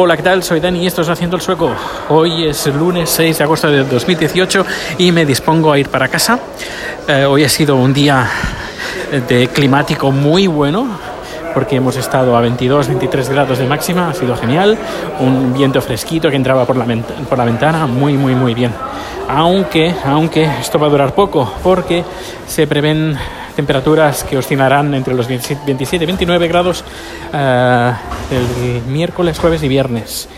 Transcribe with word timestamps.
Hola, 0.00 0.16
¿qué 0.16 0.22
tal? 0.22 0.44
Soy 0.44 0.60
Dani 0.60 0.84
y 0.84 0.86
esto 0.86 1.02
es 1.02 1.08
Haciendo 1.08 1.34
el 1.34 1.42
Sueco. 1.42 1.74
Hoy 2.08 2.44
es 2.44 2.68
lunes 2.68 3.10
6 3.10 3.36
de 3.36 3.42
agosto 3.42 3.68
de 3.68 3.82
2018 3.82 4.64
y 4.98 5.10
me 5.10 5.26
dispongo 5.26 5.72
a 5.72 5.78
ir 5.80 5.88
para 5.88 6.06
casa. 6.06 6.38
Eh, 7.08 7.24
hoy 7.24 7.42
ha 7.42 7.48
sido 7.48 7.74
un 7.74 7.92
día 7.92 8.30
de 9.28 9.48
climático 9.48 10.12
muy 10.12 10.46
bueno 10.46 10.86
porque 11.52 11.74
hemos 11.74 11.96
estado 11.96 12.36
a 12.36 12.40
22, 12.40 12.86
23 12.86 13.28
grados 13.28 13.58
de 13.58 13.66
máxima, 13.66 14.10
ha 14.10 14.14
sido 14.14 14.36
genial. 14.36 14.78
Un 15.18 15.52
viento 15.52 15.82
fresquito 15.82 16.30
que 16.30 16.36
entraba 16.36 16.64
por 16.64 16.76
la, 16.76 16.84
por 17.28 17.36
la 17.36 17.44
ventana, 17.44 17.88
muy, 17.88 18.16
muy, 18.16 18.36
muy 18.36 18.54
bien. 18.54 18.72
Aunque, 19.28 19.92
aunque 20.04 20.44
esto 20.60 20.78
va 20.78 20.86
a 20.86 20.90
durar 20.90 21.12
poco 21.12 21.52
porque 21.64 22.04
se 22.46 22.68
prevén 22.68 23.18
temperaturas 23.58 24.22
que 24.22 24.38
oscilarán 24.38 24.94
entre 24.94 25.12
los 25.14 25.26
27 25.26 25.96
y 25.96 26.06
29 26.06 26.46
grados 26.46 26.84
uh, 27.32 27.92
el 28.32 28.82
miércoles, 28.86 29.36
jueves 29.36 29.64
y 29.64 29.68
viernes. 29.68 30.28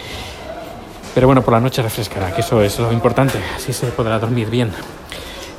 Pero 1.15 1.27
bueno, 1.27 1.43
por 1.43 1.53
la 1.53 1.61
noche 1.61 1.83
refrescará, 1.83 2.33
que 2.33 2.41
eso 2.41 2.63
es 2.63 2.79
lo 2.79 2.91
importante, 2.91 3.39
así 3.55 3.75
se 3.75 3.89
podrá 3.89 4.19
dormir 4.19 4.49
bien. 4.49 4.71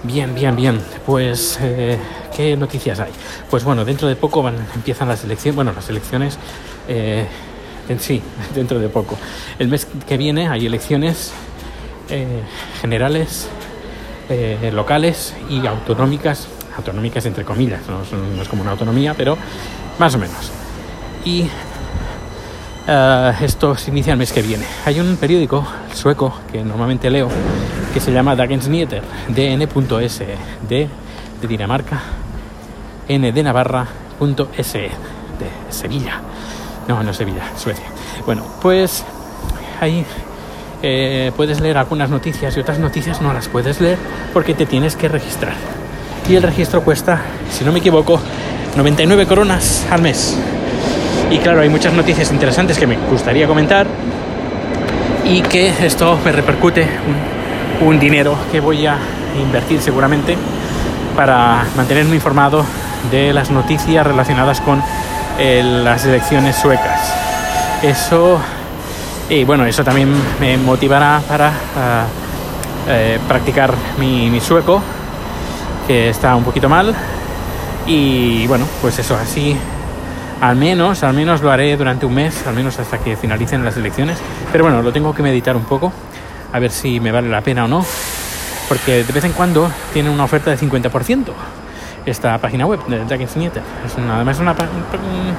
Bien, 0.02 0.34
bien, 0.34 0.56
bien. 0.56 0.82
Pues, 1.06 1.60
eh, 1.62 2.00
¿qué 2.36 2.58
noticias 2.58 3.00
hay? 3.00 3.12
Pues 3.48 3.64
bueno, 3.64 3.86
dentro 3.86 4.08
de 4.08 4.16
poco 4.16 4.42
van, 4.42 4.56
empiezan 4.74 5.08
las 5.08 5.24
elecciones, 5.24 5.56
bueno, 5.56 5.72
las 5.72 5.88
elecciones, 5.88 6.40
eh, 6.88 7.28
en 7.88 8.00
sí, 8.00 8.24
dentro 8.56 8.80
de 8.80 8.90
poco. 8.90 9.20
El 9.60 9.68
mes 9.68 9.88
que 10.08 10.18
viene 10.18 10.48
hay 10.48 10.66
elecciones 10.66 11.32
eh, 12.10 12.42
generales, 12.82 13.50
eh, 14.30 14.72
locales 14.74 15.36
y 15.48 15.68
autonómicas 15.68 16.48
autonómicas 16.76 17.26
entre 17.26 17.44
comillas, 17.44 17.82
no, 17.88 18.42
es 18.42 18.48
como 18.48 18.62
una 18.62 18.72
autonomía, 18.72 19.14
pero 19.14 19.38
más 20.00 20.16
o 20.16 20.18
menos. 20.18 20.52
Y 21.26 21.44
uh, 22.88 23.44
esto 23.44 23.76
se 23.76 23.92
inicia 23.92 24.14
el 24.14 24.20
mes 24.20 24.32
que 24.32 24.42
viene. 24.42 24.66
Hay 24.86 25.00
un 25.00 25.18
periódico 25.18 25.66
sueco 25.94 26.34
que 26.52 26.64
normalmente 26.64 27.10
leo 27.10 27.30
que 27.94 28.00
se 28.00 28.12
llama 28.12 28.36
Dagens 28.36 28.68
Nyheter, 28.68 29.04
dn.s, 29.28 30.26
D 30.68 30.90
de 31.42 31.48
Dinamarca, 31.48 32.02
N 33.08 33.32
de 33.32 33.44
Navarra.se, 33.44 34.80
de 34.80 34.92
Sevilla. 35.70 36.22
No, 36.88 37.04
no 37.04 37.14
Sevilla, 37.14 37.44
Suecia. 37.58 37.86
Bueno, 38.26 38.44
pues 38.62 39.04
ahí 39.80 40.06
eh, 40.82 41.32
puedes 41.36 41.60
leer 41.60 41.78
algunas 41.78 42.10
noticias 42.10 42.56
y 42.58 42.60
otras 42.60 42.80
noticias 42.80 43.22
no 43.22 43.34
las 43.34 43.48
puedes 43.50 43.82
leer 43.82 43.98
porque 44.34 44.54
te 44.54 44.66
tienes 44.66 44.96
que 44.96 45.08
registrar 45.08 45.54
y 46.28 46.36
el 46.36 46.44
registro 46.44 46.82
cuesta, 46.82 47.22
si 47.52 47.64
no 47.64 47.72
me 47.72 47.80
equivoco, 47.80 48.20
99 48.76 49.26
coronas 49.26 49.86
al 49.90 50.02
mes. 50.02 50.38
Y 51.30 51.38
claro, 51.40 51.62
hay 51.62 51.70
muchas 51.70 51.94
noticias 51.94 52.32
interesantes 52.32 52.78
que 52.78 52.88
me 52.88 52.98
gustaría 53.10 53.48
comentar 53.48 53.88
y 55.26 55.42
que 55.42 55.74
esto 55.86 56.20
me 56.24 56.32
repercute 56.32 56.88
un, 57.86 58.00
dinero 58.00 58.36
que 58.52 58.60
voy 58.60 58.86
a 58.86 58.98
invertir 59.42 59.82
seguramente 59.82 60.38
para 61.16 61.66
mantenerme 61.76 62.16
informado 62.16 62.66
de 63.10 63.34
las 63.34 63.50
noticias 63.50 64.06
relacionadas 64.06 64.62
con 64.62 64.82
eh, 65.40 65.64
las 65.64 66.06
elecciones 66.06 66.56
suecas. 66.56 67.14
Eso, 67.82 68.40
y 69.30 69.44
bueno, 69.44 69.66
eso 69.66 69.84
también 69.84 70.14
me 70.40 70.58
motivará 70.58 71.22
para 71.28 71.48
ah, 71.48 72.06
eh, 72.88 73.20
practicar 73.28 73.74
mi 73.98 74.40
sueco 74.40 74.82
está 75.92 76.36
un 76.36 76.44
poquito 76.44 76.70
mal. 76.70 76.94
Y 77.86 78.48
bueno, 78.48 78.66
pues 78.82 78.98
eso, 79.00 79.16
así 79.16 79.58
al 80.42 80.56
menos, 80.56 81.04
al 81.04 81.14
menos 81.14 81.42
lo 81.42 81.52
haré 81.52 81.78
durante 81.78 82.06
un 82.06 82.16
mes, 82.16 82.48
al 82.48 82.56
menos 82.56 82.80
hasta 82.80 82.98
que 82.98 83.16
finalicen 83.16 83.64
las 83.64 83.78
elecciones. 83.78 84.18
Pero 84.52 84.64
bueno, 84.64 84.82
lo 84.82 84.92
tengo 84.92 85.14
que 85.14 85.22
meditar 85.22 85.56
un 85.56 85.66
poco, 85.66 85.92
a 86.52 86.60
ver 86.60 86.72
si 86.72 87.00
me 87.00 87.12
vale 87.12 87.30
la 87.30 87.42
pena 87.42 87.66
o 87.66 87.68
no. 87.68 87.86
Porque 88.68 89.04
de 89.04 89.14
vez 89.14 89.24
en 89.24 89.34
cuando 89.34 89.70
tiene 89.94 90.10
una 90.10 90.24
oferta 90.24 90.50
de 90.50 90.58
50% 90.58 91.26
esta 92.06 92.38
página 92.40 92.66
web 92.66 92.84
de 92.88 93.06
Dragons 93.06 93.38
Nieter. 93.38 93.62
Es 93.86 93.96
una, 93.96 94.16
además 94.16 94.40
una, 94.40 94.56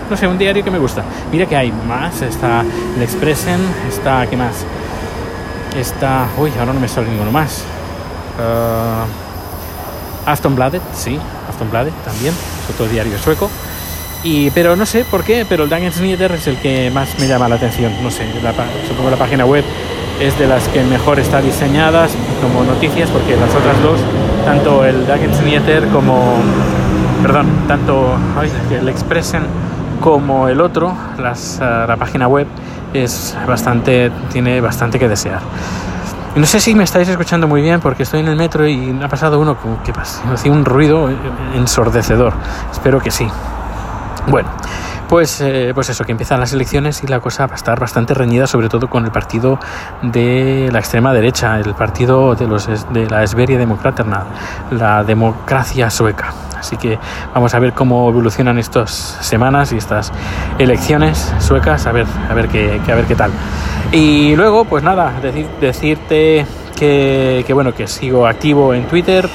no 0.09 0.17
sé, 0.17 0.29
un 0.29 0.39
diario 0.39 0.63
que 0.63 0.71
me 0.71 0.79
gusta. 0.79 1.03
Mira 1.33 1.47
que 1.47 1.57
hay 1.57 1.73
más, 1.73 2.23
está 2.23 2.63
el 2.97 3.03
Expressen, 3.03 3.61
está, 3.89 4.27
¿qué 4.29 4.37
más? 4.37 4.65
Está, 5.77 6.29
uy, 6.39 6.53
ahora 6.61 6.73
no 6.73 6.81
me 6.81 6.87
sale 6.87 7.09
ninguno 7.09 7.33
más. 7.33 7.65
Uh, 8.39 9.32
Aston 10.27 10.55
Bladet, 10.55 10.83
sí, 10.95 11.19
Aston 11.49 11.71
Bladet 11.71 11.95
también, 12.05 12.33
es 12.33 12.75
otro 12.75 12.87
diario 12.87 13.19
sueco. 13.19 13.51
Y, 14.25 14.51
pero 14.51 14.77
no 14.77 14.87
sé 14.87 15.05
por 15.05 15.25
qué, 15.25 15.45
pero 15.49 15.65
el 15.65 15.71
Dagens 15.71 16.01
Nyheter 16.01 16.33
es 16.33 16.47
el 16.47 16.57
que 16.59 16.91
más 16.91 17.19
me 17.19 17.27
llama 17.27 17.49
la 17.49 17.57
atención. 17.57 17.93
No 18.03 18.11
sé, 18.11 18.25
la, 18.43 18.53
supongo 18.87 19.11
la 19.11 19.17
página 19.17 19.45
web 19.45 19.65
es 20.21 20.39
de 20.39 20.47
las 20.47 20.69
que 20.69 20.85
mejor 20.85 21.19
está 21.19 21.41
diseñadas 21.41 22.13
como 22.41 22.63
noticias, 22.63 23.11
porque 23.11 23.35
las 23.37 23.53
otras 23.53 23.83
dos, 23.83 23.99
tanto 24.45 24.85
el 24.85 25.07
Dagens 25.09 25.43
Nyheter 25.43 25.89
como, 25.89 26.37
perdón, 27.23 27.47
tanto 27.67 28.15
el 28.71 28.89
Expressen 28.89 29.43
como 30.01 30.49
el 30.49 30.61
otro, 30.61 30.89
uh, 31.19 31.61
la 31.61 31.97
página 31.99 32.29
web 32.29 32.47
es 32.95 33.37
bastante, 33.47 34.13
tiene 34.33 34.61
bastante 34.61 34.99
que 34.99 35.09
desear. 35.09 35.41
No 36.35 36.47
sé 36.47 36.61
si 36.61 36.75
me 36.75 36.85
estáis 36.85 37.09
escuchando 37.09 37.47
muy 37.47 37.61
bien 37.61 37.81
porque 37.81 38.05
estoy 38.05 38.21
en 38.21 38.29
el 38.29 38.37
metro 38.37 38.67
y 38.67 38.99
ha 39.03 39.09
pasado 39.09 39.39
uno 39.39 39.57
como 39.57 39.83
que 39.83 39.93
hacía 39.93 40.51
un 40.51 40.65
ruido 40.65 41.11
ensordecedor. 41.55 42.33
Espero 42.71 43.01
que 43.01 43.11
sí. 43.11 43.29
Bueno, 44.29 44.49
pues, 45.11 45.43
eh, 45.43 45.73
pues 45.75 45.91
eso, 45.91 46.05
que 46.05 46.13
empiezan 46.13 46.41
las 46.41 46.55
elecciones 46.55 47.05
y 47.05 47.07
la 47.07 47.21
cosa 47.21 47.47
va 47.47 47.53
a 47.53 47.57
estar 47.57 47.79
bastante 47.79 48.15
reñida, 48.15 48.47
sobre 48.47 48.71
todo 48.71 48.89
con 48.89 49.05
el 49.05 49.11
partido 49.11 49.59
de 50.01 50.71
la 50.73 50.79
extrema 50.79 51.13
derecha, 51.13 51.59
el 51.59 51.75
partido 51.75 52.35
de, 52.35 52.47
los, 52.47 52.67
de 52.95 53.11
la 53.11 53.23
Esberia 53.23 53.59
Demokraterna, 53.59 54.25
la 54.71 55.05
democracia 55.05 55.91
sueca. 55.91 56.33
Así 56.59 56.79
que 56.79 56.99
vamos 57.35 57.53
a 57.53 57.59
ver 57.59 57.75
cómo 57.75 58.09
evolucionan 58.09 58.59
estas 58.59 59.19
semanas 59.21 59.73
y 59.73 59.77
estas 59.77 60.11
elecciones 60.59 61.35
suecas, 61.41 61.87
a 61.87 61.93
ver, 61.93 62.07
a 62.31 62.33
ver 62.33 62.49
qué, 62.49 62.81
a 62.91 62.95
ver 62.95 63.05
qué 63.05 63.17
tal. 63.17 63.33
Y 63.93 64.35
luego, 64.37 64.65
pues 64.65 64.83
nada, 64.83 65.13
decirte 65.61 66.47
que, 66.79 67.45
que, 67.47 67.53
bueno, 67.53 67.75
que 67.75 67.87
sigo 67.87 68.27
activo 68.27 68.73
en 68.73 68.85
Twitter, 68.85 69.29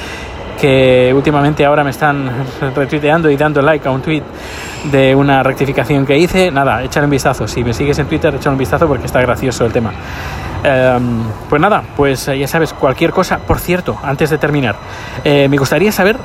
que 0.60 1.12
últimamente 1.14 1.64
ahora 1.64 1.84
me 1.84 1.90
están 1.90 2.28
retuiteando 2.74 3.30
y 3.30 3.36
dando 3.36 3.62
like 3.62 3.86
a 3.86 3.92
un 3.92 4.02
tweet 4.02 4.24
de 4.90 5.14
una 5.14 5.44
rectificación 5.44 6.04
que 6.04 6.18
hice. 6.18 6.50
Nada, 6.50 6.82
échale 6.82 7.04
un 7.04 7.10
vistazo. 7.10 7.46
Si 7.46 7.62
me 7.62 7.72
sigues 7.72 8.00
en 8.00 8.06
Twitter, 8.06 8.34
échale 8.34 8.54
un 8.54 8.58
vistazo 8.58 8.88
porque 8.88 9.06
está 9.06 9.20
gracioso 9.20 9.64
el 9.64 9.72
tema. 9.72 9.92
Em, 10.64 11.22
pues 11.48 11.62
nada, 11.62 11.82
pues 11.96 12.26
ya 12.26 12.48
sabes, 12.48 12.72
cualquier 12.72 13.12
cosa. 13.12 13.38
Por 13.38 13.60
cierto, 13.60 13.96
antes 14.02 14.30
de 14.30 14.38
terminar, 14.38 14.74
eh, 15.22 15.48
me 15.48 15.56
gustaría 15.56 15.92
saber 15.92 16.16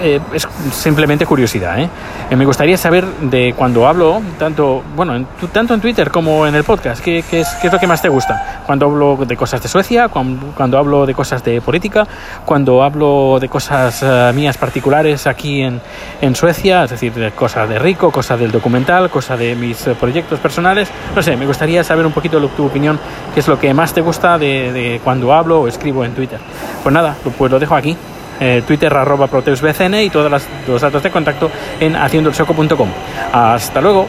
eh, 0.00 0.20
es 0.32 0.48
simplemente 0.72 1.26
curiosidad. 1.26 1.78
¿eh? 1.78 1.88
¿eh? 2.30 2.36
me 2.36 2.44
gustaría 2.44 2.76
saber 2.76 3.04
de 3.06 3.54
cuando 3.56 3.86
hablo, 3.86 4.20
tanto, 4.38 4.82
bueno, 4.96 5.14
en, 5.14 5.26
tanto 5.52 5.74
en 5.74 5.80
Twitter 5.80 6.10
como 6.10 6.46
en 6.46 6.54
el 6.54 6.64
podcast, 6.64 7.02
¿qué, 7.02 7.24
qué, 7.28 7.40
es, 7.40 7.48
¿qué, 7.60 7.66
es, 7.66 7.72
lo 7.72 7.78
que 7.78 7.86
más 7.86 8.02
te 8.02 8.08
gusta? 8.08 8.62
Cuando 8.66 8.86
hablo 8.86 9.16
de 9.16 9.36
cosas 9.36 9.62
de 9.62 9.68
Suecia, 9.68 10.08
cuando, 10.08 10.46
cuando 10.56 10.78
hablo 10.78 11.06
de 11.06 11.14
cosas 11.14 11.42
de 11.44 11.60
política, 11.60 12.06
cuando 12.44 12.82
hablo 12.82 13.38
de 13.40 13.48
cosas 13.48 14.02
uh, 14.02 14.34
mías 14.34 14.56
particulares 14.56 15.26
aquí 15.26 15.62
en, 15.62 15.80
en, 16.20 16.34
Suecia, 16.34 16.84
es 16.84 16.90
decir, 16.90 17.12
de 17.12 17.30
cosas 17.32 17.68
de 17.68 17.78
Rico, 17.78 18.10
cosas 18.10 18.38
del 18.38 18.50
documental, 18.50 19.10
cosas 19.10 19.38
de 19.38 19.54
mis 19.54 19.86
uh, 19.86 19.94
proyectos 19.94 20.38
personales. 20.40 20.88
No 21.14 21.22
sé, 21.22 21.36
me 21.36 21.46
gustaría 21.46 21.84
saber 21.84 22.06
un 22.06 22.12
poquito 22.12 22.40
tu 22.48 22.66
opinión, 22.66 22.98
qué 23.34 23.40
es 23.40 23.48
lo 23.48 23.58
que 23.58 23.72
más 23.74 23.92
te 23.92 24.00
gusta 24.00 24.38
de, 24.38 24.72
de 24.72 25.00
cuando 25.04 25.32
hablo 25.32 25.62
o 25.62 25.68
escribo 25.68 26.04
en 26.04 26.14
Twitter. 26.14 26.38
Pues 26.82 26.92
nada, 26.92 27.14
pues 27.38 27.50
lo 27.50 27.58
dejo 27.58 27.74
aquí. 27.74 27.96
Eh, 28.44 28.60
Twitter 28.66 28.92
arroba 28.92 29.28
proteusbcn 29.28 29.94
y 30.02 30.10
todos 30.10 30.42
los 30.66 30.80
datos 30.80 31.00
de 31.00 31.12
contacto 31.12 31.48
en 31.78 31.94
haciendoelsoco.com. 31.94 32.88
Hasta 33.32 33.80
luego. 33.80 34.08